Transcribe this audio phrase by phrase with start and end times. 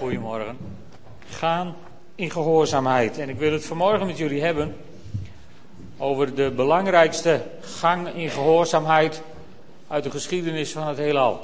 [0.00, 0.56] Goedemorgen.
[1.30, 1.76] Gaan
[2.14, 3.18] in gehoorzaamheid.
[3.18, 4.76] En ik wil het vanmorgen met jullie hebben
[5.98, 9.22] over de belangrijkste gang in gehoorzaamheid
[9.88, 11.40] uit de geschiedenis van het heelal.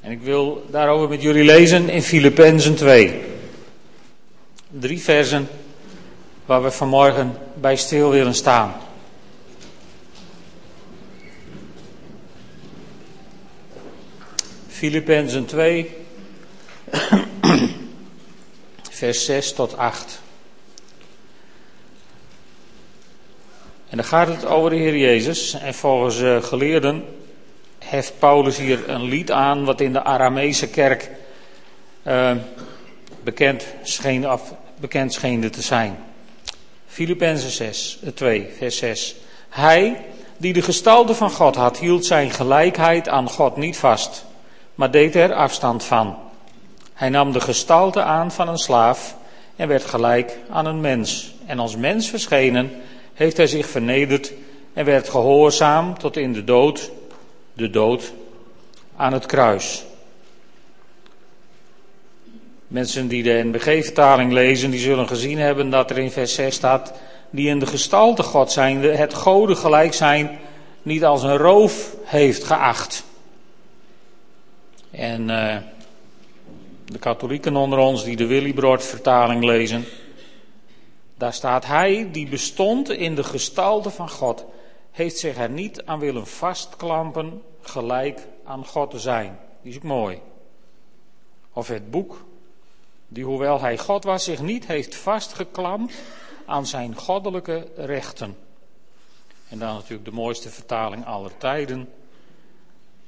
[0.00, 3.22] En ik wil daarover met jullie lezen in Filippenzen 2.
[4.68, 5.48] Drie versen
[6.44, 8.74] waar we vanmorgen bij stil willen staan.
[14.76, 15.96] Filippenzen 2,
[18.90, 20.20] vers 6 tot 8.
[23.88, 25.52] En dan gaat het over de Heer Jezus.
[25.52, 27.04] En volgens uh, geleerden
[27.78, 31.10] heft Paulus hier een lied aan wat in de Arameese kerk
[32.06, 32.32] uh,
[33.22, 34.26] bekend, scheen,
[34.80, 35.98] bekend scheen te zijn.
[36.86, 39.16] Filippenzen 6, 2, vers 6.
[39.48, 40.04] Hij,
[40.36, 44.24] die de gestalte van God had, hield zijn gelijkheid aan God niet vast
[44.76, 46.16] maar deed er afstand van.
[46.94, 49.16] Hij nam de gestalte aan van een slaaf
[49.56, 51.34] en werd gelijk aan een mens.
[51.46, 52.70] En als mens verschenen
[53.14, 54.32] heeft hij zich vernederd
[54.72, 56.90] en werd gehoorzaam tot in de dood,
[57.52, 58.12] de dood
[58.96, 59.84] aan het kruis.
[62.66, 66.92] Mensen die de NBG-vertaling lezen, die zullen gezien hebben dat er in vers 6 staat,
[67.30, 70.38] die in de gestalte God zijn, het goden gelijk zijn,
[70.82, 73.04] niet als een roof heeft geacht.
[74.96, 75.56] En uh,
[76.84, 79.84] de katholieken onder ons die de Willibrord vertaling lezen,
[81.16, 84.44] daar staat hij die bestond in de gestalte van God,
[84.90, 89.38] heeft zich er niet aan willen vastklampen gelijk aan God te zijn.
[89.62, 90.20] Die is ook mooi.
[91.52, 92.24] Of het boek,
[93.08, 95.94] die hoewel hij God was, zich niet heeft vastgeklampt
[96.46, 98.36] aan zijn goddelijke rechten.
[99.48, 101.88] En dan natuurlijk de mooiste vertaling aller tijden.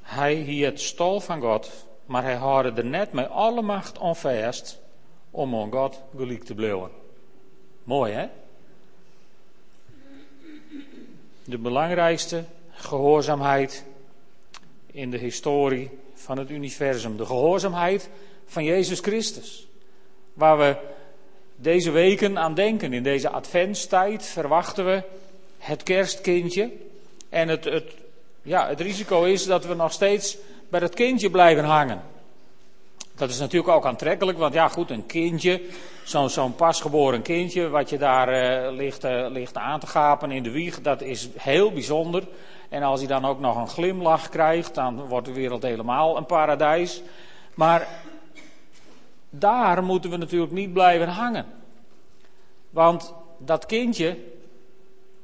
[0.09, 1.71] Hij het stol van God,
[2.07, 4.81] maar hij hoorde er net met alle macht onvast
[5.31, 6.91] om aan God gelijk te blijven.
[7.85, 8.29] Mooi hè?
[11.45, 13.85] De belangrijkste gehoorzaamheid
[14.87, 17.17] in de historie van het universum.
[17.17, 18.09] De gehoorzaamheid
[18.47, 19.69] van Jezus Christus.
[20.33, 20.77] Waar we
[21.57, 22.93] deze weken aan denken.
[22.93, 25.03] In deze adventstijd verwachten we
[25.59, 26.73] het kerstkindje.
[27.29, 27.95] En het, het
[28.49, 30.37] ja, het risico is dat we nog steeds
[30.69, 32.03] bij dat kindje blijven hangen.
[33.15, 35.63] Dat is natuurlijk ook aantrekkelijk, want ja goed, een kindje,
[36.05, 40.51] zo'n pasgeboren kindje, wat je daar uh, ligt, uh, ligt aan te gapen in de
[40.51, 42.29] wieg, dat is heel bijzonder.
[42.69, 46.27] En als hij dan ook nog een glimlach krijgt, dan wordt de wereld helemaal een
[46.27, 47.03] paradijs.
[47.55, 47.89] Maar
[49.31, 51.47] daar moeten we natuurlijk niet blijven hangen.
[52.71, 54.19] Want dat kindje,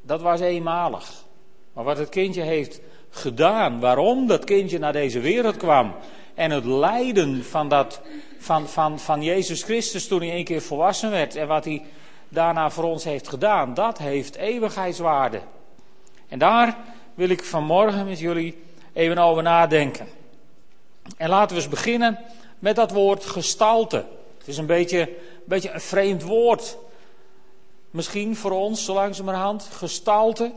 [0.02, 1.24] dat was eenmalig.
[1.72, 2.80] Maar wat het kindje heeft
[3.14, 3.80] gedaan.
[3.80, 5.94] Waarom dat kindje naar deze wereld kwam.
[6.34, 8.00] En het lijden van, dat,
[8.38, 11.36] van, van, van Jezus Christus toen hij een keer volwassen werd.
[11.36, 11.82] En wat hij
[12.28, 13.74] daarna voor ons heeft gedaan.
[13.74, 15.40] Dat heeft eeuwigheidswaarde.
[16.28, 16.76] En daar
[17.14, 20.08] wil ik vanmorgen met jullie even over nadenken.
[21.16, 22.18] En laten we eens beginnen
[22.58, 24.04] met dat woord gestalte.
[24.38, 26.76] Het is een beetje, een beetje een vreemd woord.
[27.90, 29.68] Misschien voor ons, zo langzamerhand.
[29.72, 30.52] Gestalte.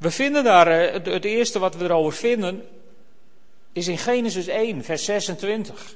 [0.00, 2.68] We vinden daar, eh, het, eerste wat we erover vinden,
[3.72, 5.94] is in Genesis 1, vers 26.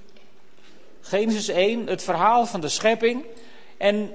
[1.00, 3.24] Genesis 1, het verhaal van de schepping.
[3.76, 4.10] En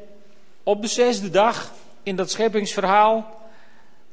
[0.64, 1.74] op de zesde dag
[2.04, 3.38] in dat scheppingsverhaal,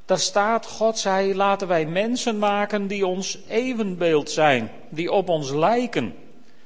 [0.04, 5.50] daar staat, God zei, laten wij mensen maken die ons evenbeeld zijn, die op ons
[5.50, 6.14] lijken.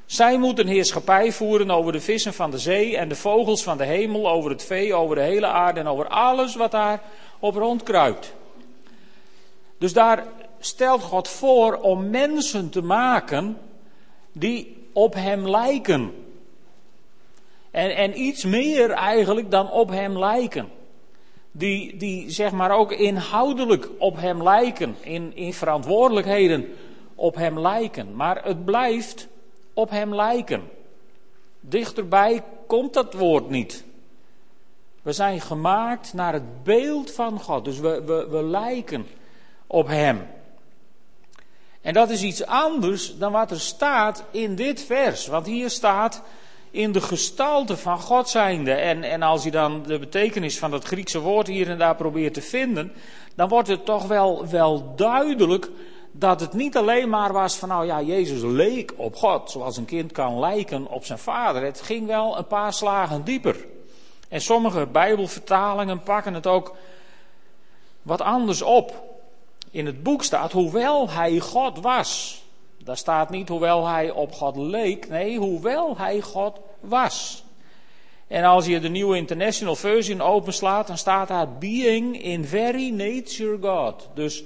[0.07, 3.85] Zij moeten heerschappij voeren over de vissen van de zee en de vogels van de
[3.85, 7.03] hemel, over het vee, over de hele aarde en over alles wat daar
[7.39, 8.39] op rondkruipt.
[9.81, 10.27] Dus daar
[10.59, 13.59] stelt God voor om mensen te maken
[14.33, 16.13] die op hem lijken.
[17.71, 20.69] En, en iets meer eigenlijk dan op hem lijken.
[21.53, 26.69] Die, die zeg maar ook inhoudelijk op hem lijken, in, in verantwoordelijkheden
[27.15, 28.17] op hem lijken.
[28.17, 29.29] Maar het blijft
[29.75, 30.63] op hem lijken.
[31.61, 33.85] Dichterbij komt dat woord niet.
[35.03, 37.65] We zijn gemaakt naar het beeld van God.
[37.65, 39.07] Dus we, we, we lijken
[39.71, 40.27] op hem.
[41.81, 45.27] En dat is iets anders dan wat er staat in dit vers.
[45.27, 46.23] Want hier staat
[46.71, 48.73] in de gestalte van God zijnde.
[48.73, 52.35] En, en als je dan de betekenis van dat Griekse woord hier en daar probeert
[52.35, 52.93] te vinden,
[53.35, 55.69] dan wordt het toch wel, wel duidelijk
[56.13, 59.85] dat het niet alleen maar was van, nou ja, Jezus leek op God, zoals een
[59.85, 61.63] kind kan lijken op zijn vader.
[61.63, 63.67] Het ging wel een paar slagen dieper.
[64.29, 66.77] En sommige Bijbelvertalingen pakken het ook
[68.03, 69.10] wat anders op
[69.71, 72.43] in het boek staat, hoewel hij God was.
[72.85, 77.45] Daar staat niet hoewel hij op God leek, nee, hoewel hij God was.
[78.27, 83.59] En als je de nieuwe International Version openslaat, dan staat daar being in very nature
[83.61, 84.09] God.
[84.15, 84.45] Dus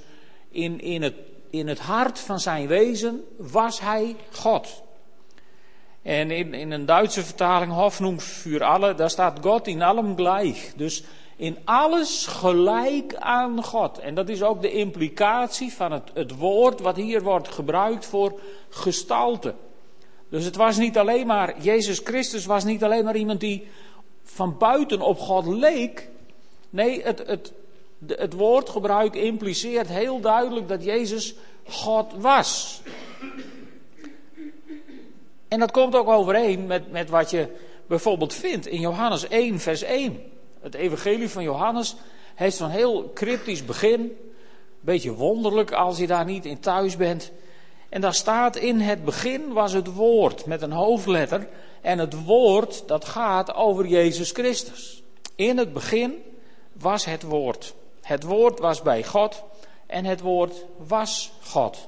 [0.49, 1.13] in, in, het,
[1.49, 4.83] in het hart van zijn wezen was hij God.
[6.01, 10.73] En in, in een Duitse vertaling, Hoffnung für alle, daar staat God in allem gleich.
[10.75, 11.03] Dus
[11.35, 13.99] in alles gelijk aan God.
[13.99, 18.39] En dat is ook de implicatie van het, het woord wat hier wordt gebruikt voor
[18.69, 19.53] gestalte.
[20.29, 23.67] Dus het was niet alleen maar, Jezus Christus was niet alleen maar iemand die
[24.23, 26.09] van buiten op God leek.
[26.69, 27.53] Nee, het, het,
[28.07, 31.35] het woordgebruik impliceert heel duidelijk dat Jezus
[31.67, 32.81] God was.
[35.47, 37.47] En dat komt ook overeen met, met wat je
[37.87, 40.33] bijvoorbeeld vindt in Johannes 1, vers 1.
[40.65, 41.95] Het evangelie van Johannes
[42.35, 44.17] heeft zo'n heel cryptisch begin.
[44.79, 47.31] Beetje wonderlijk als je daar niet in thuis bent.
[47.89, 51.47] En daar staat in het begin was het woord met een hoofdletter.
[51.81, 55.03] En het woord dat gaat over Jezus Christus.
[55.35, 56.23] In het begin
[56.73, 57.73] was het woord.
[58.01, 59.43] Het woord was bij God
[59.85, 61.87] en het woord was God.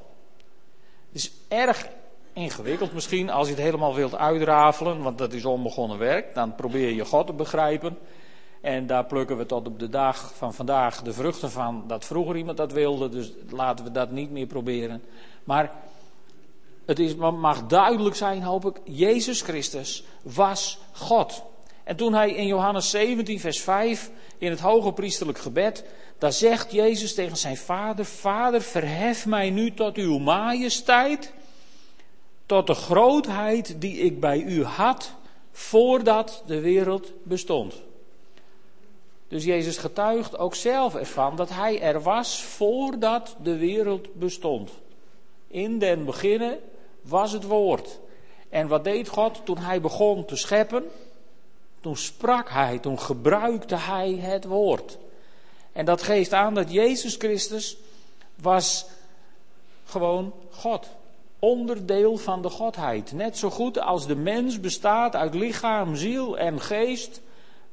[1.08, 1.88] Het is erg
[2.34, 6.34] ingewikkeld misschien als je het helemaal wilt uitrafelen, want dat is onbegonnen werk.
[6.34, 7.98] Dan probeer je God te begrijpen.
[8.62, 12.38] En daar plukken we tot op de dag van vandaag de vruchten van dat vroeger
[12.38, 13.10] iemand dat wilde.
[13.10, 15.04] Dus laten we dat niet meer proberen.
[15.44, 15.72] Maar
[16.86, 21.44] het is, mag duidelijk zijn, hoop ik, Jezus Christus was God.
[21.84, 25.86] En toen hij in Johannes 17, vers 5, in het hoge priesterlijk gebed,
[26.18, 31.34] daar zegt Jezus tegen zijn vader, Vader, verhef mij nu tot uw majesteit,
[32.46, 35.12] tot de grootheid die ik bij u had,
[35.52, 37.82] voordat de wereld bestond.
[39.28, 44.72] Dus Jezus getuigt ook zelf ervan dat hij er was voordat de wereld bestond.
[45.48, 46.60] In den beginnen
[47.02, 48.00] was het woord.
[48.50, 50.84] En wat deed God toen hij begon te scheppen?
[51.82, 54.98] Toen sprak hij, toen gebruikte hij het woord.
[55.72, 57.78] En dat geeft aan dat Jezus Christus
[58.42, 58.86] was
[59.86, 60.88] gewoon God.
[61.40, 63.12] Onderdeel van de Godheid.
[63.12, 67.22] Net zo goed als de mens bestaat uit lichaam, ziel en geest,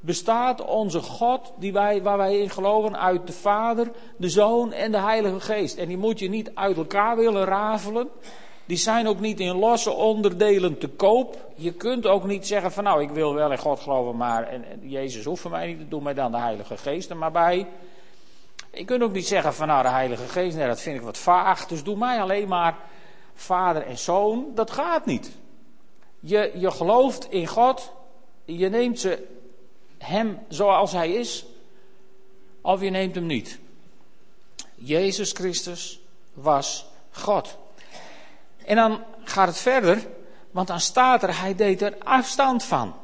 [0.05, 4.91] bestaat onze God, die wij, waar wij in geloven, uit de Vader, de Zoon en
[4.91, 5.77] de Heilige Geest.
[5.77, 8.09] En die moet je niet uit elkaar willen rafelen.
[8.65, 11.51] Die zijn ook niet in losse onderdelen te koop.
[11.55, 14.63] Je kunt ook niet zeggen van nou, ik wil wel in God geloven, maar en,
[14.81, 17.67] Jezus hoeft voor mij niet, doe mij dan de Heilige Geest er maar bij.
[18.73, 21.17] Je kunt ook niet zeggen van nou, de Heilige Geest, nee, dat vind ik wat
[21.17, 22.77] vaag, dus doe mij alleen maar
[23.33, 24.45] Vader en Zoon.
[24.55, 25.37] Dat gaat niet.
[26.19, 27.91] Je, je gelooft in God,
[28.45, 29.33] je neemt ze
[30.05, 31.45] hem zoals hij is,
[32.61, 33.59] of je neemt hem niet.
[34.75, 35.99] Jezus Christus
[36.33, 37.57] was God.
[38.65, 40.07] En dan gaat het verder,
[40.51, 42.95] want dan staat er, hij deed er afstand van.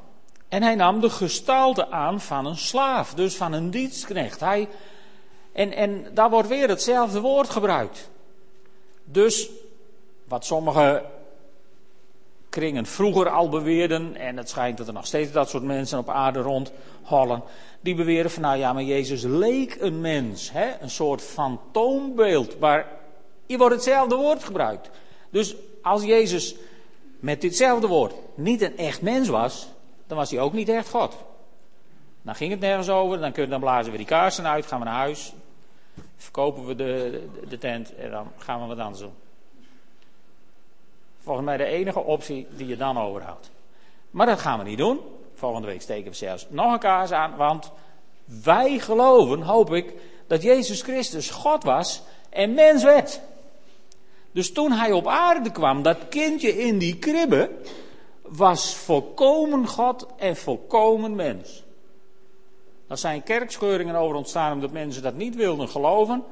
[0.48, 4.40] En hij nam de gestalte aan van een slaaf, dus van een dienstknecht.
[4.40, 4.70] Hij,
[5.52, 8.10] en, en daar wordt weer hetzelfde woord gebruikt.
[9.04, 9.50] Dus
[10.24, 11.06] wat sommige
[12.52, 16.10] kringen vroeger al beweerden, en het schijnt dat er nog steeds dat soort mensen op
[16.10, 17.44] aarde rondhollen,
[17.82, 20.72] die beweren van nou ja, maar Jezus leek een mens, hè?
[20.80, 22.88] een soort fantoombeeld, maar
[23.46, 24.90] hier wordt hetzelfde woord gebruikt.
[25.30, 26.56] Dus als Jezus
[27.20, 29.68] met ditzelfde woord niet een echt mens was,
[30.08, 31.18] dan was hij ook niet echt God.
[32.22, 34.86] Dan ging het nergens over, dan, kunnen, dan blazen we die kaarsen uit, gaan we
[34.86, 35.34] naar huis,
[36.18, 39.14] verkopen we de, de, de tent en dan gaan we wat anders doen.
[41.22, 43.50] Volgens mij de enige optie die je dan overhoudt.
[44.10, 45.00] Maar dat gaan we niet doen.
[45.34, 47.72] Volgende week steken we zelfs nog een kaars aan, want
[48.44, 49.94] wij geloven, hoop ik,
[50.28, 53.22] dat Jezus Christus God was en mens werd.
[54.32, 57.50] Dus toen hij op aarde kwam, dat kindje in die kribbe,
[58.22, 61.64] was volkomen God en volkomen mens.
[62.88, 66.24] Er zijn kerkscheuringen over ontstaan omdat mensen dat niet wilden geloven.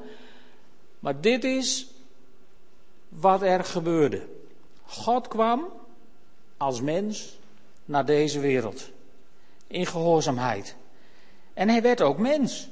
[0.98, 1.86] Maar dit is
[3.08, 4.26] wat er gebeurde.
[4.90, 5.64] God kwam
[6.56, 7.38] als mens
[7.84, 8.90] naar deze wereld.
[9.66, 10.76] In gehoorzaamheid.
[11.54, 12.68] En hij werd ook mens.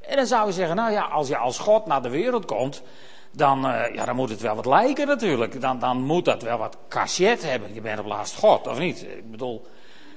[0.00, 2.82] En dan zou je zeggen, nou ja, als je als God naar de wereld komt,
[3.30, 5.60] dan, uh, ja, dan moet het wel wat lijken natuurlijk.
[5.60, 7.74] Dan, dan moet dat wel wat cachet hebben.
[7.74, 9.02] Je bent op laatst God, of niet?
[9.02, 9.66] Ik bedoel,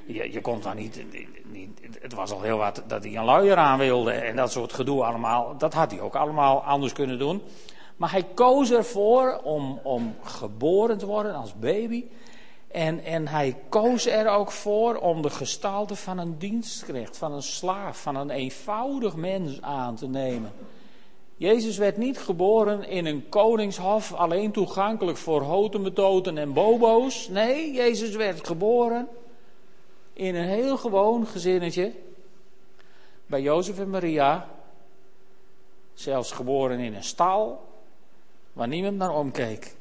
[0.06, 1.04] je, je komt dan niet,
[1.44, 4.74] niet, Het was al heel wat dat hij een luier aan wilde en dat soort
[4.74, 5.58] gedoe allemaal.
[5.58, 7.42] Dat had hij ook allemaal anders kunnen doen.
[7.96, 12.06] Maar hij koos ervoor om, om geboren te worden als baby.
[12.68, 17.44] En, en hij koos er ook voor om de gestalte van een dienstknecht, van een
[17.44, 20.52] slaaf, van een eenvoudig mens aan te nemen.
[21.38, 27.28] Jezus werd niet geboren in een koningshof, alleen toegankelijk voor hotemetoten en bobo's.
[27.28, 29.08] Nee, Jezus werd geboren
[30.14, 31.94] in een heel gewoon gezinnetje.
[33.26, 34.48] Bij Jozef en Maria.
[35.94, 37.64] Zelfs geboren in een stal,
[38.56, 39.76] waar niemand naar omkeek.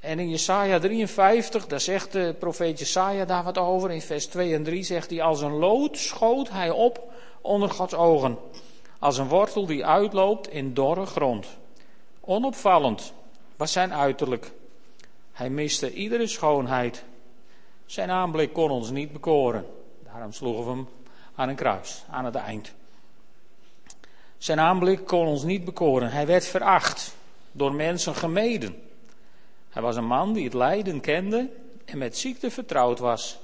[0.00, 3.90] En in Jesaja 53, daar zegt de profeet Jesaja daar wat over.
[3.90, 7.94] In vers 2 en 3 zegt hij, als een lood schoot hij op onder Gods
[7.94, 8.38] ogen.
[8.98, 11.46] Als een wortel die uitloopt in dorre grond.
[12.20, 13.12] Onopvallend
[13.56, 14.52] was zijn uiterlijk.
[15.32, 17.04] Hij miste iedere schoonheid.
[17.86, 19.66] Zijn aanblik kon ons niet bekoren.
[20.04, 20.88] Daarom sloegen we hem
[21.34, 22.72] aan een kruis, aan het eind.
[24.38, 26.10] Zijn aanblik kon ons niet bekoren.
[26.10, 27.16] Hij werd veracht,
[27.52, 28.82] door mensen gemeden.
[29.68, 31.50] Hij was een man die het lijden kende
[31.84, 33.38] en met ziekte vertrouwd was.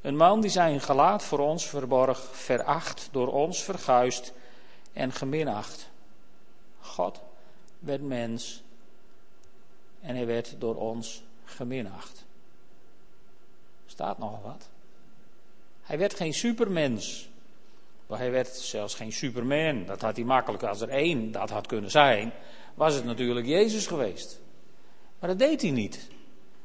[0.00, 4.32] Een man die zijn gelaat voor ons verborg, veracht, door ons verguist
[4.92, 5.90] en geminacht.
[6.80, 7.20] God
[7.78, 8.62] werd mens
[10.00, 12.24] en hij werd door ons geminacht.
[13.86, 14.68] Staat nogal wat.
[15.82, 17.28] Hij werd geen supermens.
[18.06, 19.84] Maar hij werd zelfs geen superman.
[19.86, 22.32] Dat had hij makkelijk als er één dat had kunnen zijn.
[22.80, 24.40] Was het natuurlijk Jezus geweest.
[25.18, 26.08] Maar dat deed hij niet.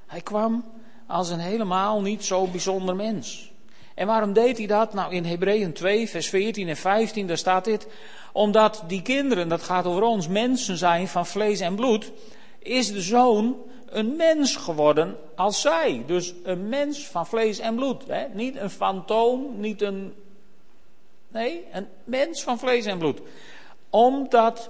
[0.05, 0.65] Hij kwam
[1.07, 3.51] als een helemaal niet zo bijzonder mens.
[3.95, 4.93] En waarom deed hij dat?
[4.93, 7.87] Nou, in Hebreeën 2, vers 14 en 15, daar staat dit.
[8.33, 12.11] Omdat die kinderen, dat gaat over ons, mensen zijn van vlees en bloed,
[12.59, 13.55] is de zoon
[13.85, 16.03] een mens geworden als zij.
[16.05, 18.07] Dus een mens van vlees en bloed.
[18.07, 18.27] Hè?
[18.33, 20.13] Niet een fantoom, niet een.
[21.27, 23.21] Nee, een mens van vlees en bloed.
[23.89, 24.69] Omdat.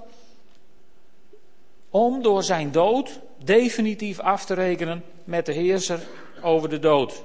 [1.96, 6.00] Om door zijn dood definitief af te rekenen met de heerser
[6.42, 7.24] over de dood.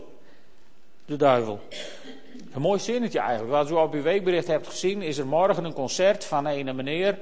[1.05, 1.61] De duivel.
[2.53, 3.51] Een mooi zinnetje eigenlijk.
[3.51, 7.19] Wat u op uw weekbericht hebt gezien, is er morgen een concert van een meneer.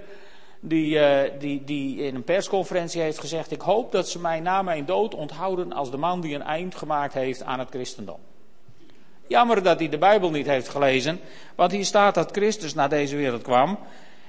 [0.61, 4.63] Die, uh, die, die in een persconferentie heeft gezegd: Ik hoop dat ze mij na
[4.63, 8.19] mijn dood onthouden als de man die een eind gemaakt heeft aan het christendom.
[9.27, 11.21] Jammer dat hij de Bijbel niet heeft gelezen,
[11.55, 13.79] want hier staat dat Christus naar deze wereld kwam.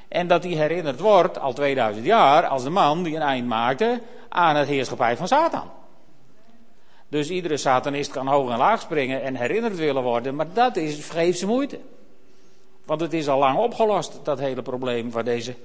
[0.09, 4.01] En dat hij herinnerd wordt, al 2000 jaar, als de man die een eind maakte
[4.29, 5.69] aan het heerschappij van Satan.
[7.09, 11.05] Dus iedere satanist kan hoog en laag springen en herinnerd willen worden, maar dat is
[11.05, 11.79] vergeefse moeite.
[12.85, 15.55] Want het is al lang opgelost, dat hele probleem waar deze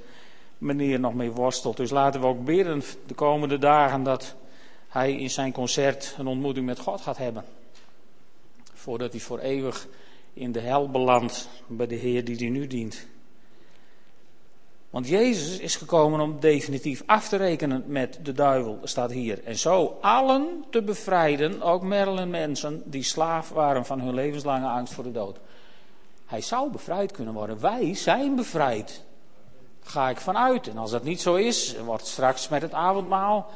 [0.59, 1.77] meneer nog mee worstelt.
[1.77, 4.35] Dus laten we ook bidden de komende dagen dat
[4.89, 7.45] hij in zijn concert een ontmoeting met God gaat hebben.
[8.75, 9.87] Voordat hij voor eeuwig
[10.33, 13.07] in de hel belandt bij de Heer die hij nu dient.
[14.95, 19.45] Want Jezus is gekomen om definitief af te rekenen met de duivel, staat hier.
[19.45, 24.93] En zo allen te bevrijden, ook merlen mensen die slaaf waren van hun levenslange angst
[24.93, 25.39] voor de dood.
[26.27, 27.61] Hij zou bevrijd kunnen worden.
[27.61, 29.05] Wij zijn bevrijd.
[29.83, 30.69] Ga ik vanuit.
[30.69, 33.47] En als dat niet zo is, wordt straks met het avondmaal.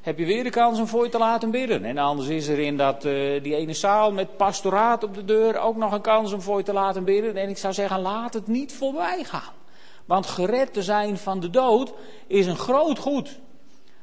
[0.00, 1.84] Heb je weer de kans om voor je te laten bidden.
[1.84, 5.58] En anders is er in dat, uh, die ene zaal met pastoraat op de deur
[5.58, 7.36] ook nog een kans om voor je te laten bidden.
[7.36, 9.61] En ik zou zeggen, laat het niet voorbij gaan.
[10.04, 11.92] Want gered te zijn van de dood
[12.26, 13.38] is een groot goed.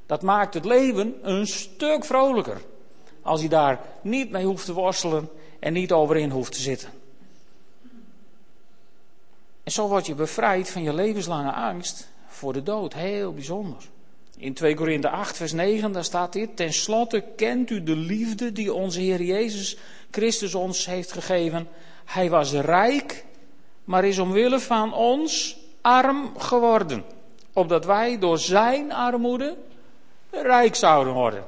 [0.06, 2.62] Dat maakt het leven een stuk vrolijker.
[3.22, 5.30] Als je daar niet mee hoeft te worstelen
[5.60, 6.90] en niet overin hoeft te zitten.
[9.64, 12.94] En zo word je bevrijd van je levenslange angst voor de dood.
[12.94, 13.78] Heel bijzonder.
[14.38, 16.56] In 2 Korinthe 8, vers 9, daar staat dit.
[16.56, 19.78] Ten slotte kent u de liefde die onze Heer Jezus
[20.12, 21.68] Christus ons heeft gegeven.
[22.06, 23.26] Hij was rijk,
[23.84, 27.04] maar is omwille van ons arm geworden.
[27.54, 29.58] Opdat wij door zijn armoede
[30.30, 31.46] rijk zouden worden.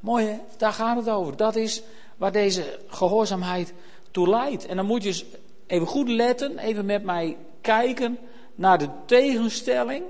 [0.00, 1.36] Mooi hè, daar gaat het over.
[1.36, 1.82] Dat is
[2.16, 3.72] waar deze gehoorzaamheid
[4.10, 4.66] toe leidt.
[4.66, 5.24] En dan moet je
[5.66, 8.18] even goed letten, even met mij kijken
[8.54, 10.04] naar de tegenstelling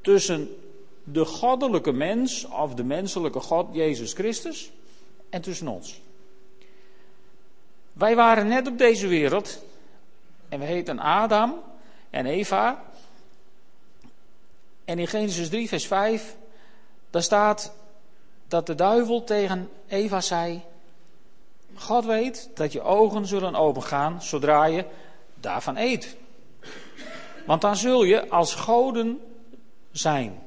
[0.00, 0.56] tussen
[1.04, 4.72] de goddelijke mens of de menselijke God Jezus Christus
[5.30, 6.00] en tussen ons.
[7.92, 9.64] Wij waren net op deze wereld
[10.48, 11.54] en we heten Adam
[12.12, 12.82] en Eva.
[14.84, 16.36] En in Genesis 3, vers 5,
[17.10, 17.72] daar staat
[18.48, 20.62] dat de duivel tegen Eva zei:
[21.74, 24.84] God weet dat je ogen zullen opengaan zodra je
[25.34, 26.16] daarvan eet.
[27.46, 29.20] Want dan zul je als goden
[29.90, 30.42] zijn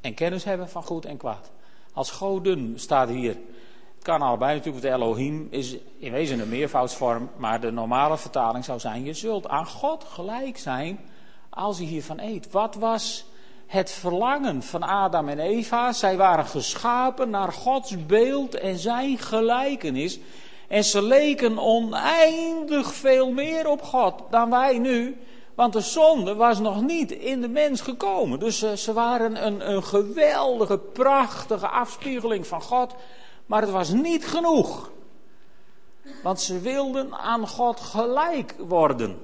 [0.00, 1.50] en kennis hebben van goed en kwaad.
[1.92, 3.36] Als goden staat hier.
[4.04, 8.78] Kan allebei natuurlijk, want Elohim is in wezen een meervoudsvorm, maar de normale vertaling zou
[8.78, 11.00] zijn: je zult aan God gelijk zijn
[11.50, 12.50] als je hiervan eet.
[12.50, 13.26] Wat was
[13.66, 15.92] het verlangen van Adam en Eva?
[15.92, 20.18] Zij waren geschapen naar Gods beeld en zijn gelijkenis.
[20.68, 25.16] En ze leken oneindig veel meer op God dan wij nu.
[25.54, 28.38] Want de zonde was nog niet in de mens gekomen.
[28.38, 32.94] Dus ze, ze waren een, een geweldige, prachtige afspiegeling van God.
[33.46, 34.92] Maar het was niet genoeg.
[36.22, 39.18] Want ze wilden aan God gelijk worden.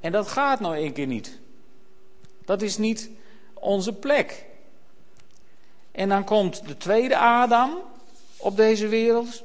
[0.00, 1.38] En dat gaat nou één keer niet.
[2.44, 3.10] Dat is niet
[3.54, 4.44] onze plek.
[5.92, 7.74] En dan komt de tweede Adam
[8.36, 9.42] op deze wereld.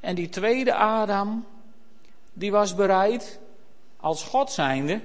[0.00, 1.46] En die tweede Adam,
[2.32, 3.38] die was bereid,
[3.96, 5.00] als God zijnde,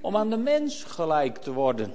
[0.00, 1.94] om aan de mens gelijk te worden.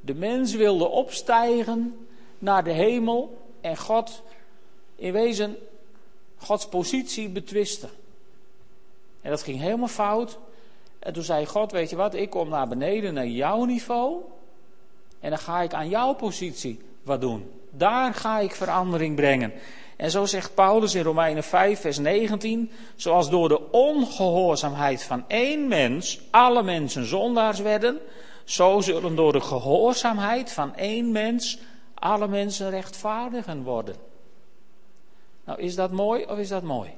[0.00, 2.05] De mens wilde opstijgen
[2.38, 4.22] naar de hemel en God
[4.96, 5.56] in wezen
[6.36, 7.90] Gods positie betwisten.
[9.20, 10.38] En dat ging helemaal fout.
[10.98, 14.20] En toen zei God, weet je wat, ik kom naar beneden, naar jouw niveau.
[15.20, 17.50] En dan ga ik aan jouw positie wat doen.
[17.70, 19.52] Daar ga ik verandering brengen.
[19.96, 25.68] En zo zegt Paulus in Romeinen 5, vers 19: Zoals door de ongehoorzaamheid van één
[25.68, 27.98] mens alle mensen zondaars werden,
[28.44, 31.58] zo zullen door de gehoorzaamheid van één mens
[31.98, 33.96] alle mensen rechtvaardigen worden.
[35.44, 36.90] Nou, is dat mooi of is dat mooi?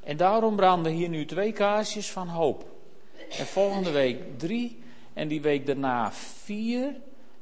[0.00, 2.64] En daarom branden hier nu twee kaarsjes van hoop.
[3.38, 4.82] En volgende week drie.
[5.12, 6.94] En die week daarna vier.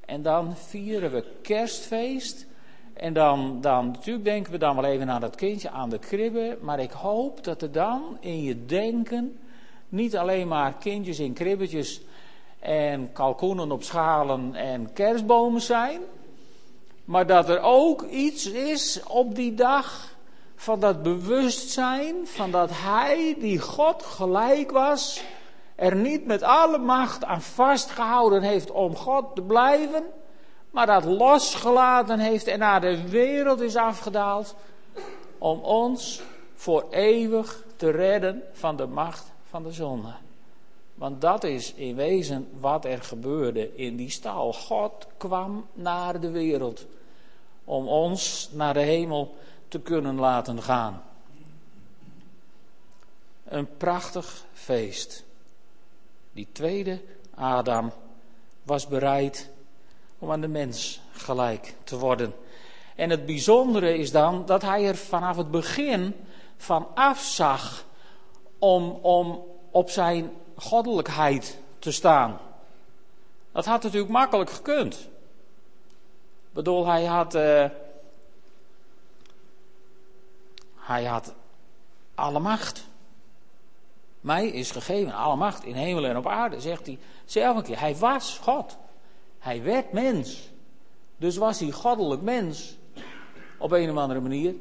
[0.05, 2.47] En dan vieren we kerstfeest.
[2.93, 6.59] En dan, dan, natuurlijk denken we dan wel even aan dat kindje aan de kribbe.
[6.61, 9.39] Maar ik hoop dat er dan in je denken
[9.89, 12.01] niet alleen maar kindjes in kribbetjes
[12.59, 16.01] en kalkoenen op schalen en kerstbomen zijn.
[17.05, 20.17] Maar dat er ook iets is op die dag
[20.57, 25.23] van dat bewustzijn van dat hij die God gelijk was,
[25.75, 30.03] er niet met alle macht aan vastgehouden heeft om God te blijven,
[30.71, 34.55] maar dat losgelaten heeft en naar de wereld is afgedaald
[35.39, 36.23] om ons
[36.55, 40.13] voor eeuwig te redden van de macht van de zonde.
[40.99, 44.53] Want dat is in wezen wat er gebeurde in die stal.
[44.53, 46.87] God kwam naar de wereld
[47.65, 49.37] om ons naar de hemel
[49.69, 51.03] te kunnen laten gaan.
[53.45, 55.25] Een prachtig feest.
[56.33, 57.01] Die tweede
[57.35, 57.93] Adam
[58.63, 59.51] was bereid
[60.19, 62.35] om aan de mens gelijk te worden.
[62.95, 66.15] En het bijzondere is dan dat hij er vanaf het begin
[66.57, 67.85] van afzag
[68.59, 72.39] om, om op zijn goddelijkheid te staan.
[73.53, 74.95] Dat had natuurlijk makkelijk gekund.
[76.49, 77.35] Ik bedoel, hij had.
[77.35, 77.65] Uh,
[80.77, 81.35] hij had
[82.15, 82.87] alle macht.
[84.21, 87.81] Mij is gegeven alle macht in hemel en op aarde, zegt hij zelf een keer.
[87.81, 88.77] Hij was God.
[89.39, 90.51] Hij werd mens.
[91.17, 92.77] Dus was hij goddelijk mens.
[93.59, 94.55] Op een of andere manier.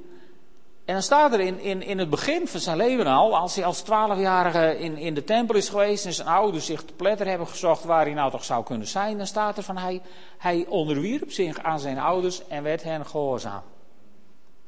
[0.88, 3.82] En dan staat er in, in, het begin van zijn leven al, als hij als
[3.82, 7.84] twaalfjarige in, in de tempel is geweest en zijn ouders zich te pletter hebben gezocht
[7.84, 10.02] waar hij nou toch zou kunnen zijn, dan staat er van hij,
[10.38, 13.62] hij onderwierp zich aan zijn ouders en werd hen gehoorzaam.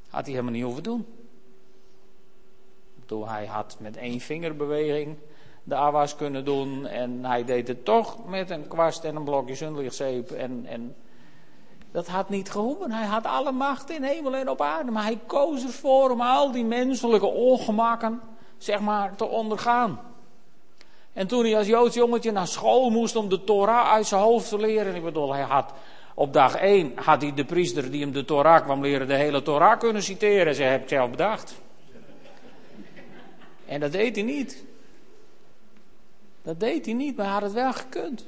[0.10, 1.06] Had hij helemaal niet hoeven doen.
[3.06, 5.18] Toen hij had met één vingerbeweging
[5.64, 9.56] de awas kunnen doen en hij deed het toch met een kwast en een blokje
[9.56, 10.96] zonlichtzeep en, en
[11.92, 12.92] dat had niet gehoeven.
[12.92, 14.92] Hij had alle macht in hemel en op aarde.
[14.92, 18.22] Maar hij koos ervoor om al die menselijke ongemakken,
[18.58, 20.00] zeg maar, te ondergaan.
[21.14, 24.50] En toen hij als Joods jongetje naar school moest om de Torah uit zijn hoofd
[24.50, 24.96] te leren.
[24.96, 25.74] Ik bedoel, hij had
[26.14, 29.42] op dag één had hij de priester die hem de Torah kwam leren, de hele
[29.42, 30.56] Torah kunnen citeren.
[30.56, 31.62] Ze heb ik zelf bedacht.
[33.66, 34.64] En dat deed hij niet.
[36.42, 38.26] Dat deed hij niet, maar hij had het wel gekund.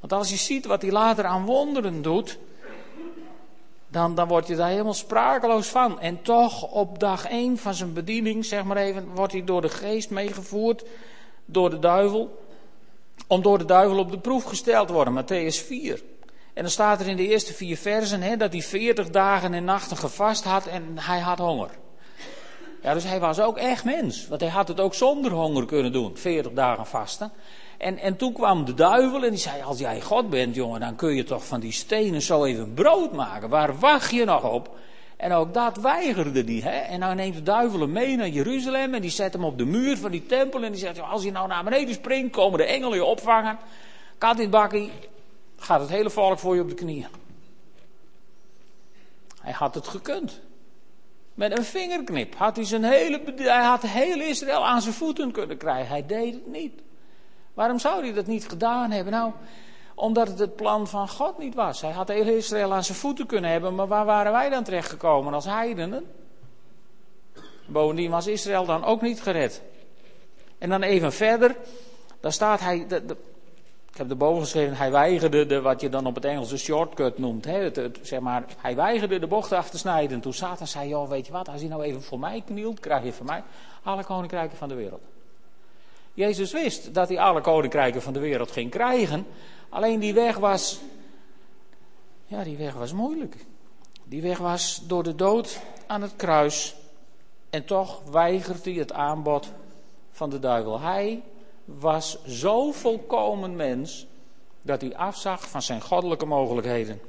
[0.00, 2.38] Want als je ziet wat hij later aan wonderen doet,
[3.88, 6.00] dan, dan word je daar helemaal sprakeloos van.
[6.00, 9.68] En toch op dag 1 van zijn bediening, zeg maar even, wordt hij door de
[9.68, 10.84] geest meegevoerd,
[11.44, 12.38] door de duivel,
[13.26, 15.24] om door de duivel op de proef gesteld te worden.
[15.24, 16.02] Matthäus 4.
[16.54, 19.64] En dan staat er in de eerste vier versen hè, dat hij 40 dagen en
[19.64, 21.70] nachten gevast had en hij had honger.
[22.82, 24.28] Ja, dus hij was ook echt mens.
[24.28, 26.16] Want hij had het ook zonder honger kunnen doen.
[26.16, 27.32] 40 dagen vasten.
[27.80, 30.96] En, en toen kwam de duivel en die zei: Als jij God bent, jongen, dan
[30.96, 33.48] kun je toch van die stenen zo even brood maken.
[33.48, 34.78] Waar wacht je nog op?
[35.16, 36.60] En ook dat weigerde.
[36.60, 36.78] Hè?
[36.78, 39.64] En dan neemt de duivel hem mee naar Jeruzalem en die zet hem op de
[39.64, 40.62] muur van die tempel.
[40.62, 43.58] En die zegt: Als je nou naar beneden springt, komen de engelen je opvangen.
[44.18, 44.90] Kat in het bakkie,
[45.56, 47.08] gaat het hele volk voor je op de knieën.
[49.40, 50.40] Hij had het gekund.
[51.34, 55.56] Met een vingerknip had hij, zijn hele, hij had heel Israël aan zijn voeten kunnen
[55.56, 55.88] krijgen.
[55.88, 56.80] Hij deed het niet.
[57.60, 59.12] Waarom zou hij dat niet gedaan hebben?
[59.12, 59.32] Nou,
[59.94, 61.80] omdat het het plan van God niet was.
[61.80, 65.34] Hij had heel Israël aan zijn voeten kunnen hebben, maar waar waren wij dan terechtgekomen
[65.34, 66.04] als heidenen?
[67.66, 69.62] Bovendien was Israël dan ook niet gered.
[70.58, 71.56] En dan even verder,
[72.20, 72.76] daar staat hij,
[73.90, 77.44] ik heb erboven geschreven, hij weigerde de, wat je dan op het Engels shortcut noemt.
[77.44, 80.20] Hè, het, zeg maar, hij weigerde de bocht af te snijden.
[80.20, 83.04] Toen Satan zei, joh, weet je wat, als hij nou even voor mij knielt, krijg
[83.04, 83.42] je van mij
[83.82, 85.09] alle koninkrijken van de wereld.
[86.14, 89.26] Jezus wist dat hij alle koninkrijken van de wereld ging krijgen.
[89.68, 90.80] Alleen die weg was,
[92.26, 93.36] ja, die weg was moeilijk.
[94.04, 96.76] Die weg was door de dood aan het kruis.
[97.50, 99.52] En toch weigert hij het aanbod
[100.10, 100.80] van de duivel.
[100.80, 101.22] Hij
[101.64, 104.06] was zo volkomen mens
[104.62, 107.00] dat hij afzag van zijn goddelijke mogelijkheden.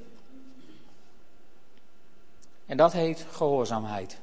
[2.66, 4.20] En dat heet gehoorzaamheid.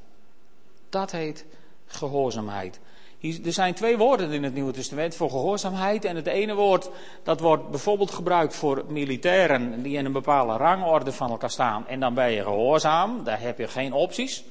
[0.88, 1.44] Dat heet
[1.86, 2.80] gehoorzaamheid.
[3.20, 6.04] Er zijn twee woorden in het Nieuwe Testament voor gehoorzaamheid.
[6.04, 6.90] En het ene woord
[7.22, 11.86] dat wordt bijvoorbeeld gebruikt voor militairen die in een bepaalde rangorde van elkaar staan.
[11.86, 14.44] En dan ben je gehoorzaam, daar heb je geen opties.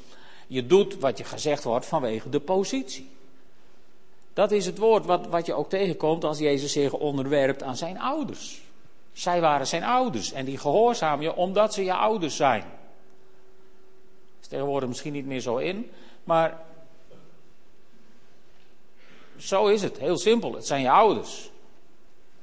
[0.47, 3.09] Je doet wat je gezegd wordt vanwege de positie.
[4.33, 7.99] Dat is het woord wat, wat je ook tegenkomt als Jezus zich onderwerpt aan zijn
[7.99, 8.61] ouders.
[9.13, 12.61] Zij waren zijn ouders en die gehoorzaam je omdat ze je ouders zijn.
[12.61, 15.91] Dat is tegenwoordig misschien niet meer zo in,
[16.23, 16.65] maar
[19.37, 20.53] zo is het, heel simpel.
[20.53, 21.51] Het zijn je ouders.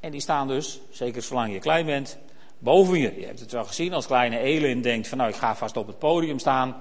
[0.01, 2.19] En die staan dus, zeker zolang je klein bent,
[2.59, 3.21] boven je.
[3.21, 5.87] Je hebt het wel gezien als kleine Elin denkt van nou ik ga vast op
[5.87, 6.77] het podium staan.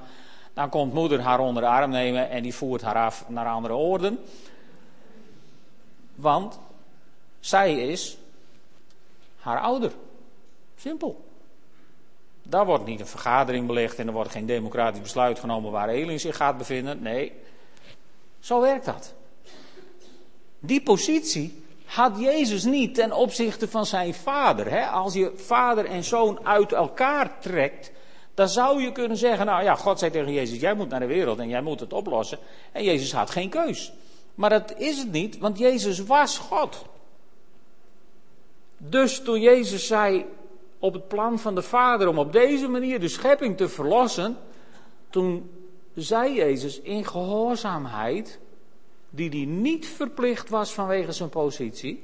[0.54, 3.74] Dan komt moeder haar onder de arm nemen en die voert haar af naar andere
[3.74, 4.20] oorden.
[6.16, 6.60] Want
[7.40, 8.18] zij is
[9.40, 9.92] haar ouder.
[10.76, 11.26] Simpel.
[12.44, 16.20] Daar wordt niet een vergadering belegd en er wordt geen democratisch besluit genomen waar Elin
[16.20, 17.02] zich gaat bevinden.
[17.02, 17.32] Nee,
[18.40, 19.14] zo werkt dat.
[20.66, 24.70] Die positie had Jezus niet ten opzichte van zijn vader.
[24.70, 24.86] Hè?
[24.86, 27.92] Als je vader en zoon uit elkaar trekt,
[28.34, 31.06] dan zou je kunnen zeggen, nou ja, God zei tegen Jezus, jij moet naar de
[31.06, 32.38] wereld en jij moet het oplossen.
[32.72, 33.94] En Jezus had geen keus.
[34.36, 36.86] Maar dat is het niet, want Jezus was God.
[38.78, 40.26] Dus toen Jezus zei
[40.80, 44.38] op het plan van de Vader om op deze manier de schepping te verlossen,
[45.10, 45.50] toen
[45.96, 48.40] zei Jezus in gehoorzaamheid,
[49.16, 52.04] die hij niet verplicht was vanwege zijn positie,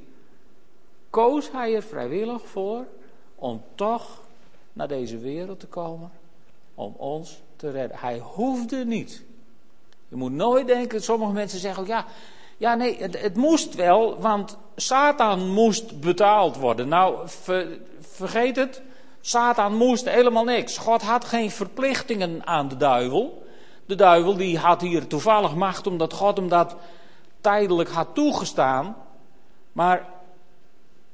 [1.10, 2.86] koos hij er vrijwillig voor
[3.34, 4.20] om toch
[4.72, 6.10] naar deze wereld te komen,
[6.74, 7.98] om ons te redden.
[7.98, 9.22] Hij hoefde niet.
[10.08, 12.04] Je moet nooit denken, sommige mensen zeggen ja,
[12.56, 16.88] ja nee, het, het moest wel, want Satan moest betaald worden.
[16.88, 17.28] Nou,
[18.00, 18.82] vergeet het,
[19.20, 20.78] Satan moest helemaal niks.
[20.78, 23.46] God had geen verplichtingen aan de duivel.
[23.86, 26.76] De duivel die had hier toevallig macht omdat God hem dat
[27.40, 28.96] tijdelijk had toegestaan.
[29.72, 30.08] Maar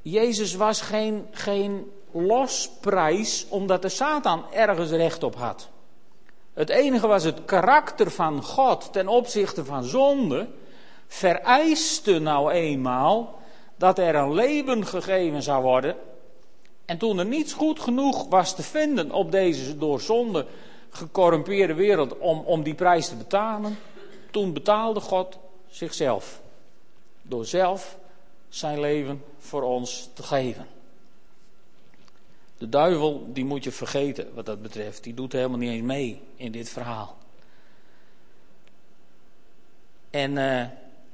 [0.02, 5.68] Jezus was geen, geen losprijs omdat de Satan ergens recht op had.
[6.54, 10.48] Het enige was het karakter van God ten opzichte van zonde
[11.06, 13.38] vereiste nou eenmaal
[13.76, 15.96] dat er een leven gegeven zou worden.
[16.84, 20.46] En toen er niets goed genoeg was te vinden op deze door zonde
[20.90, 23.78] gecorrumpeerde wereld om, om die prijs te betalen,
[24.30, 25.38] toen betaalde God
[25.76, 26.40] zichzelf.
[27.22, 27.98] Door zelf
[28.48, 30.66] zijn leven voor ons te geven.
[32.58, 35.04] De duivel, die moet je vergeten wat dat betreft.
[35.04, 37.16] Die doet helemaal niet eens mee in dit verhaal.
[40.10, 40.64] En uh,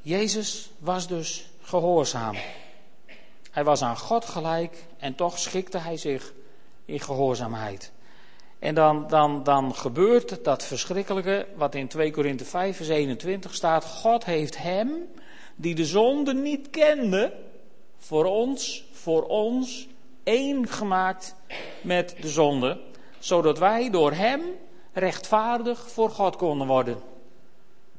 [0.01, 2.37] Jezus was dus gehoorzaam.
[3.51, 6.33] Hij was aan God gelijk en toch schikte hij zich
[6.85, 7.93] in gehoorzaamheid.
[8.63, 13.85] En dan, dan, dan gebeurt dat verschrikkelijke wat in 2 Korinthe 5 vers 21 staat.
[13.85, 14.91] God heeft hem,
[15.55, 17.33] die de zonde niet kende,
[17.97, 19.89] voor ons, voor ons,
[20.23, 21.35] één gemaakt
[21.81, 22.81] met de zonde.
[23.19, 24.43] Zodat wij door hem
[24.93, 26.97] rechtvaardig voor God konden worden.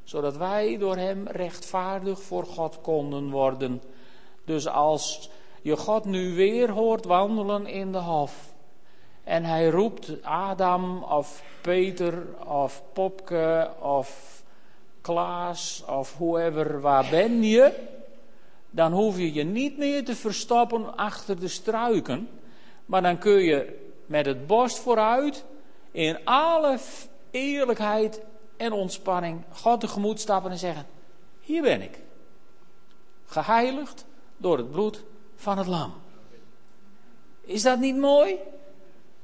[0.04, 3.82] Zodat wij door hem rechtvaardig voor God konden worden.
[4.44, 5.30] Dus als
[5.62, 8.53] je God nu weer hoort wandelen in de hof
[9.24, 14.42] en hij roept Adam of Peter of Popke of
[15.00, 17.72] Klaas of whoever, waar ben je?
[18.70, 22.28] Dan hoef je je niet meer te verstoppen achter de struiken.
[22.86, 25.44] Maar dan kun je met het borst vooruit
[25.90, 26.78] in alle
[27.30, 28.20] eerlijkheid
[28.56, 30.86] en ontspanning God tegemoet stappen en zeggen:
[31.40, 31.98] Hier ben ik.
[33.26, 34.06] Geheiligd
[34.36, 35.02] door het bloed
[35.36, 35.92] van het lam.
[37.40, 38.38] Is dat niet mooi?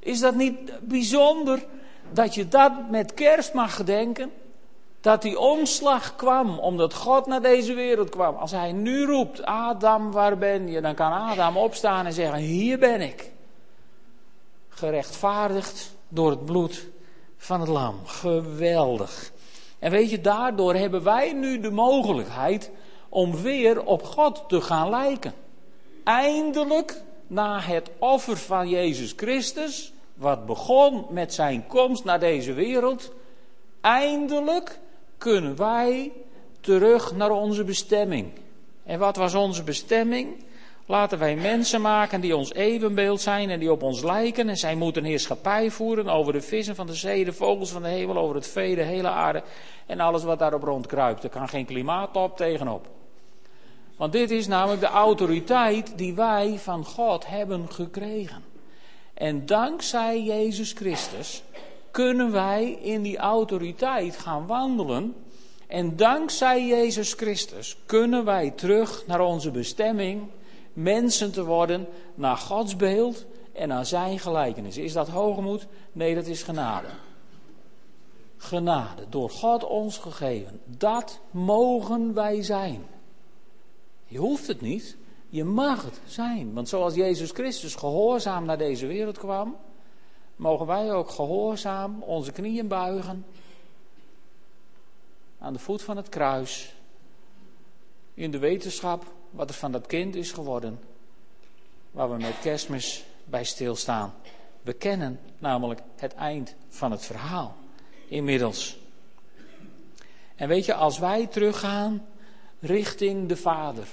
[0.01, 1.67] Is dat niet bijzonder
[2.13, 4.31] dat je dat met kerst mag gedenken?
[5.01, 8.35] Dat die omslag kwam omdat God naar deze wereld kwam.
[8.37, 10.81] Als hij nu roept, Adam, waar ben je?
[10.81, 13.33] Dan kan Adam opstaan en zeggen, hier ben ik.
[14.69, 16.87] Gerechtvaardigd door het bloed
[17.37, 18.01] van het lam.
[18.05, 19.33] Geweldig.
[19.79, 22.71] En weet je, daardoor hebben wij nu de mogelijkheid
[23.09, 25.35] om weer op God te gaan lijken.
[26.05, 33.13] Eindelijk, na het offer van Jezus Christus, wat begon met zijn komst naar deze wereld,
[33.81, 34.79] eindelijk
[35.19, 36.13] kunnen wij
[36.61, 38.33] terug naar onze bestemming.
[38.85, 40.45] En wat was onze bestemming?
[40.87, 44.49] Laten wij mensen maken die ons evenbeeld zijn en die op ons lijken.
[44.49, 47.89] En zij moeten heerschappij voeren over de vissen van de zee, de vogels van de
[47.89, 49.43] hemel, over het vee, de hele aarde
[49.87, 51.25] en alles wat daarop rondkruipt.
[51.25, 52.89] Er kan geen klimaattop tegenop.
[54.01, 58.43] Want dit is namelijk de autoriteit die wij van God hebben gekregen.
[59.15, 61.43] En dankzij Jezus Christus
[61.91, 65.15] kunnen wij in die autoriteit gaan wandelen.
[65.67, 70.23] En dankzij Jezus Christus kunnen wij terug naar onze bestemming
[70.73, 74.77] mensen te worden naar Gods beeld en naar zijn gelijkenis.
[74.77, 75.67] Is dat hoogmoed?
[75.93, 76.89] Nee, dat is genade.
[78.37, 80.61] Genade, door God ons gegeven.
[80.65, 82.99] Dat mogen wij zijn.
[84.11, 84.97] Je hoeft het niet,
[85.29, 86.53] je mag het zijn.
[86.53, 89.57] Want zoals Jezus Christus gehoorzaam naar deze wereld kwam,
[90.37, 93.27] mogen wij ook gehoorzaam onze knieën buigen
[95.39, 96.75] aan de voet van het kruis.
[98.15, 100.81] In de wetenschap wat er van dat kind is geworden,
[101.91, 104.15] waar we met kerstmis bij stilstaan.
[104.63, 107.57] We kennen namelijk het eind van het verhaal
[108.09, 108.79] inmiddels.
[110.37, 112.07] En weet je, als wij teruggaan
[112.61, 113.87] richting de Vader,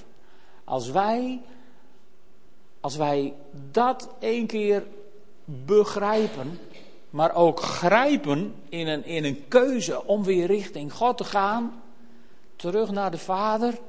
[0.68, 1.42] als wij,
[2.80, 3.34] als wij
[3.72, 4.84] dat één keer
[5.46, 6.60] begrijpen,
[7.10, 11.84] maar ook grijpen in een, in een keuze om weer richting God te gaan,
[12.56, 13.80] terug naar de Vader,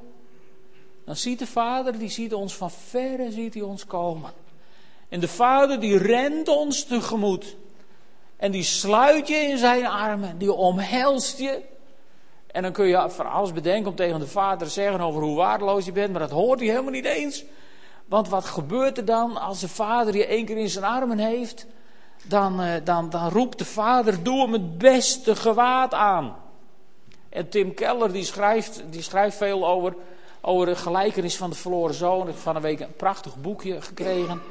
[1.05, 4.31] dan ziet de vader, die ziet ons van verre, ziet hij ons komen.
[5.09, 7.55] En de vader die rent ons tegemoet.
[8.37, 11.61] En die sluit je in zijn armen, die omhelst je.
[12.51, 15.35] En dan kun je voor alles bedenken om tegen de vader te zeggen over hoe
[15.35, 17.43] waardeloos je bent, maar dat hoort hij helemaal niet eens.
[18.05, 21.65] Want wat gebeurt er dan als de vader je één keer in zijn armen heeft?
[22.23, 26.35] Dan, eh, dan, dan roept de vader, doe hem het beste gewaad aan.
[27.29, 29.95] En Tim Keller die schrijft, die schrijft veel over
[30.41, 32.21] over de gelijkenis van de verloren zoon.
[32.21, 34.41] Ik heb van een week een prachtig boekje gekregen.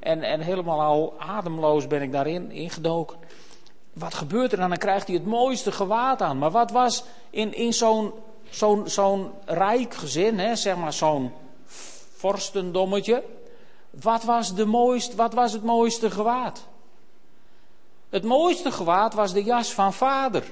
[0.00, 3.18] En, en helemaal al ademloos ben ik daarin ingedoken.
[3.98, 4.68] Wat gebeurt er dan?
[4.68, 6.38] Dan krijgt hij het mooiste gewaad aan.
[6.38, 8.12] Maar wat was in, in zo'n
[8.50, 11.32] zo'n zo'n rijk gezin, hè, zeg maar zo'n
[12.16, 13.22] vorstendommetje.
[13.90, 16.66] Wat was, de mooist, wat was het mooiste gewaad?
[18.08, 20.44] Het mooiste gewaad was de jas van vader.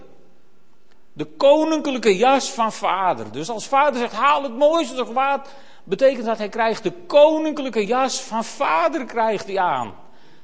[1.12, 3.32] De koninklijke jas van vader.
[3.32, 5.48] Dus als vader zegt, haal het mooiste gewaad,
[5.84, 9.94] betekent dat hij krijgt de koninklijke jas van vader krijgt hij aan.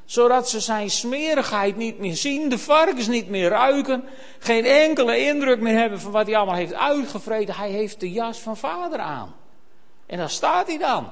[0.04, 4.04] Zodat ze zijn smerigheid niet meer zien, de varkens niet meer ruiken,
[4.38, 7.54] geen enkele indruk meer hebben van wat hij allemaal heeft uitgevreden.
[7.54, 9.34] Hij heeft de jas van vader aan.
[10.06, 11.10] En daar staat hij dan.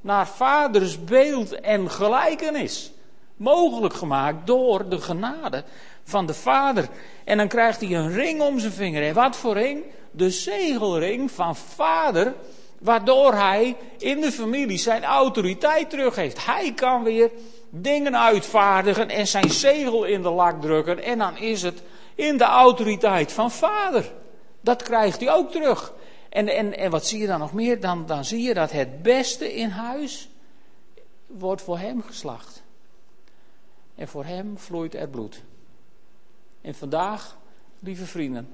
[0.00, 2.92] Naar vaders beeld en gelijkenis.
[3.36, 5.64] Mogelijk gemaakt door de genade
[6.04, 6.88] van de vader.
[7.24, 9.02] En dan krijgt hij een ring om zijn vinger.
[9.02, 9.84] En wat voor ring?
[10.10, 12.34] De zegelring van vader.
[12.78, 16.46] Waardoor hij in de familie zijn autoriteit terug heeft.
[16.46, 17.30] Hij kan weer
[17.70, 21.02] dingen uitvaardigen en zijn zegel in de lak drukken.
[21.02, 21.82] En dan is het
[22.14, 24.12] in de autoriteit van vader.
[24.60, 25.92] Dat krijgt hij ook terug.
[26.28, 27.80] En, en, en wat zie je dan nog meer?
[27.80, 30.28] Dan, dan zie je dat het beste in huis
[31.26, 32.62] wordt voor hem geslacht.
[33.94, 35.42] En voor hem vloeit er bloed.
[36.60, 37.36] En vandaag,
[37.78, 38.48] lieve vrienden,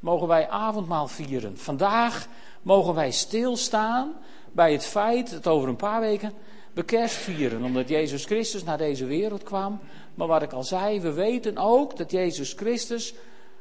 [0.00, 1.58] mogen wij avondmaal vieren.
[1.58, 2.26] Vandaag
[2.62, 4.12] mogen wij stilstaan
[4.52, 6.32] bij het feit dat over een paar weken
[6.86, 7.58] we.
[7.62, 9.80] Omdat Jezus Christus naar deze wereld kwam.
[10.14, 13.14] Maar wat ik al zei, we weten ook dat Jezus Christus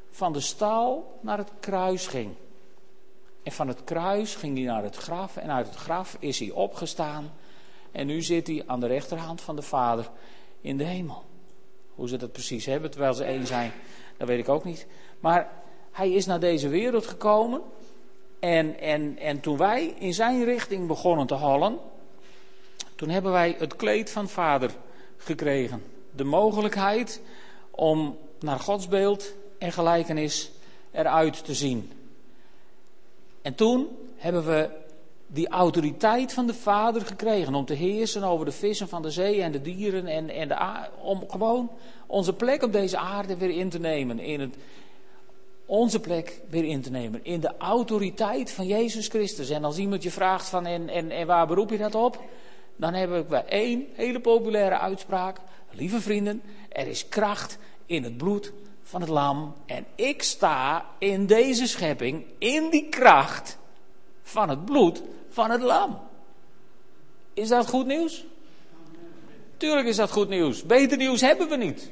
[0.09, 2.31] van de stal naar het kruis ging.
[3.43, 6.51] En van het kruis ging hij naar het graf en uit het graf is hij
[6.51, 7.33] opgestaan.
[7.91, 10.09] En nu zit hij aan de rechterhand van de Vader
[10.61, 11.23] in de hemel.
[11.95, 13.71] Hoe ze dat precies hebben, terwijl ze één zijn,
[14.17, 14.87] dat weet ik ook niet.
[15.19, 15.49] Maar
[15.91, 17.61] hij is naar deze wereld gekomen.
[18.39, 21.79] En, en, en toen wij in zijn richting begonnen te hollen,
[22.97, 24.71] toen hebben wij het kleed van vader
[25.17, 25.83] gekregen.
[26.15, 27.21] De mogelijkheid
[27.71, 30.51] om naar Gods beeld en gelijkenis
[30.91, 31.91] eruit te zien.
[33.41, 34.69] En toen hebben we
[35.27, 39.41] die autoriteit van de Vader gekregen om te heersen over de vissen van de zee
[39.41, 40.57] en de dieren en, en de
[41.01, 41.69] om gewoon
[42.07, 44.19] onze plek op deze aarde weer in te nemen.
[44.19, 44.55] In het,
[45.65, 47.25] onze plek weer in te nemen.
[47.25, 49.49] In de autoriteit van Jezus Christus.
[49.49, 52.19] En als iemand je vraagt van en, en, en waar beroep je dat op?
[52.77, 55.37] Dan hebben we één hele populaire uitspraak.
[55.71, 59.55] Lieve vrienden, er is kracht in het bloed van het lam.
[59.65, 63.57] En ik sta in deze schepping, in die kracht
[64.21, 65.99] van het bloed van het lam.
[67.33, 68.25] Is dat goed nieuws?
[69.57, 70.63] Tuurlijk is dat goed nieuws.
[70.63, 71.91] Beter nieuws hebben we niet.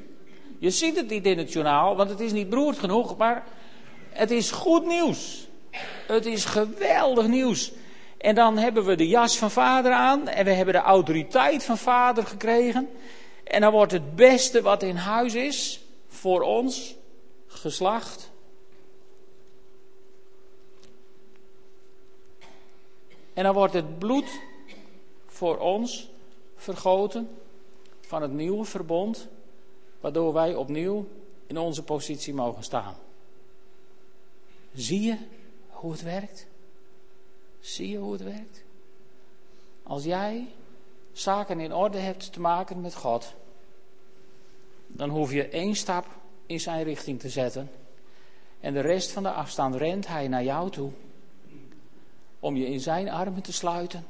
[0.58, 3.44] Je ziet het niet in het journaal, want het is niet beroerd genoeg, maar
[4.10, 5.48] het is goed nieuws.
[6.06, 7.72] Het is geweldig nieuws.
[8.26, 11.78] En dan hebben we de jas van vader aan en we hebben de autoriteit van
[11.78, 12.88] vader gekregen.
[13.44, 16.94] En dan wordt het beste wat in huis is voor ons
[17.46, 18.30] geslacht.
[23.34, 24.40] En dan wordt het bloed
[25.26, 26.10] voor ons
[26.56, 27.28] vergoten
[28.00, 29.28] van het nieuwe verbond,
[30.00, 31.08] waardoor wij opnieuw
[31.46, 32.96] in onze positie mogen staan.
[34.74, 35.16] Zie je
[35.68, 36.46] hoe het werkt?
[37.66, 38.64] Zie je hoe het werkt?
[39.82, 40.48] Als jij
[41.12, 43.34] zaken in orde hebt te maken met God,
[44.86, 46.06] dan hoef je één stap
[46.46, 47.70] in zijn richting te zetten.
[48.60, 50.90] En de rest van de afstand rent hij naar jou toe.
[52.40, 54.06] Om je in zijn armen te sluiten.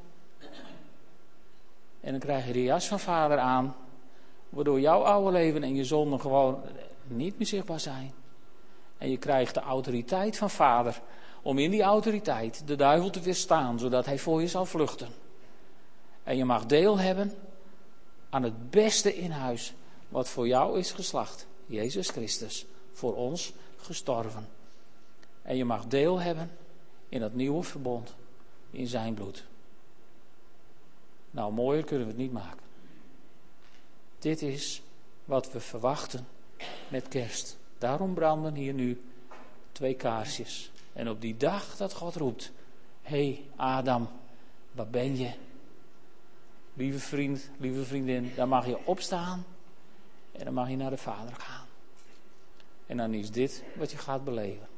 [2.01, 3.77] En dan krijg je de jas van vader aan.
[4.49, 6.63] Waardoor jouw oude leven en je zonden gewoon
[7.05, 8.13] niet meer zichtbaar zijn.
[8.99, 11.03] En je krijgt de autoriteit van vader.
[11.47, 13.79] Om in die autoriteit de duivel te weerstaan.
[13.79, 15.09] Zodat hij voor je zal vluchten.
[16.23, 17.33] En je mag deel hebben
[18.31, 19.75] aan het beste in huis.
[20.09, 21.47] Wat voor jou is geslacht.
[21.67, 22.67] Jezus Christus.
[22.93, 24.49] Voor ons gestorven.
[25.43, 26.51] En je mag deel hebben
[27.09, 28.15] in dat nieuwe verbond.
[28.71, 29.45] In zijn bloed.
[31.31, 32.67] Nou, mooier kunnen we het niet maken.
[34.19, 34.83] Dit is
[35.25, 36.27] wat we verwachten
[36.89, 37.59] met kerst.
[37.79, 39.03] Daarom branden hier nu
[39.73, 40.71] twee kaarsjes.
[40.97, 42.53] En op die dag dat God roept:
[43.03, 44.09] Hé hey Adam,
[44.73, 45.33] waar ben je?
[46.75, 49.45] Lieve vriend, lieve vriendin, dan mag je opstaan
[50.33, 51.67] en dan mag je naar de Vader gaan.
[52.87, 54.69] En dan is dit wat je gaat beleven.